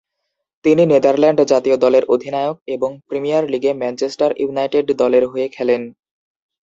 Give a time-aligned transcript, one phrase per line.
[0.65, 5.81] তিনি নেদারল্যান্ড জাতীয় দলের অধিনায়ক এবং প্রিমিয়ার লীগে ম্যানচেস্টার ইউনাইটেড দলের হয়ে খেলেন।